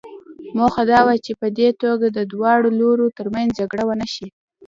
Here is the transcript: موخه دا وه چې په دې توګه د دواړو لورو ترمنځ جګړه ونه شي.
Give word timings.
موخه 0.57 0.83
دا 0.91 0.99
وه 1.05 1.15
چې 1.25 1.31
په 1.39 1.47
دې 1.57 1.69
توګه 1.81 2.07
د 2.11 2.19
دواړو 2.33 2.69
لورو 2.79 3.13
ترمنځ 3.17 3.49
جګړه 3.59 3.83
ونه 3.89 4.07
شي. 4.13 4.27